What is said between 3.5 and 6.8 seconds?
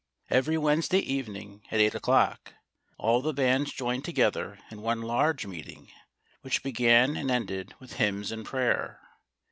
joined together in one large meeting, which